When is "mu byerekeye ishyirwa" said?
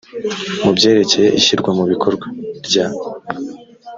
0.63-1.69